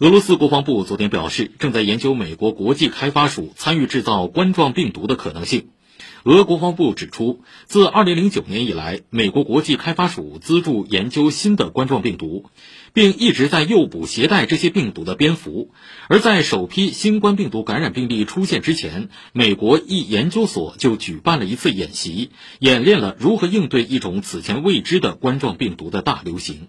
[0.00, 5.68] 俄罗斯国防部昨天表示，正在研究美国国际开发署参与制造冠状病毒的可能性。
[6.24, 12.46] 俄国防部指出，自2009年以来，美国国际开发署资助研究新的冠状病毒，
[12.92, 15.70] 并一直在诱捕携带这些病毒的蝙蝠。
[16.08, 26.66] 而在首批新冠病毒感染病例出现之前，美国一研究所就举办了一次演习，演练了如何应对一种此前未知的冠状病毒的大流行。